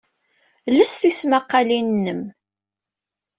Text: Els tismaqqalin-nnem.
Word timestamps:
Els 0.71 0.91
tismaqqalin-nnem. 1.01 2.21